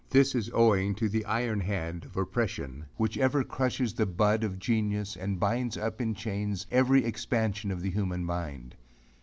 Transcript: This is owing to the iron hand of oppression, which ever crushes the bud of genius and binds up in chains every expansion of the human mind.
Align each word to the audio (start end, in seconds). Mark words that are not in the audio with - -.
This 0.09 0.33
is 0.33 0.49
owing 0.51 0.95
to 0.95 1.07
the 1.07 1.23
iron 1.25 1.59
hand 1.59 2.05
of 2.05 2.17
oppression, 2.17 2.85
which 2.97 3.19
ever 3.19 3.43
crushes 3.43 3.93
the 3.93 4.07
bud 4.07 4.43
of 4.43 4.57
genius 4.57 5.15
and 5.15 5.39
binds 5.39 5.77
up 5.77 6.01
in 6.01 6.15
chains 6.15 6.65
every 6.71 7.05
expansion 7.05 7.69
of 7.69 7.83
the 7.83 7.91
human 7.91 8.25
mind. 8.25 8.73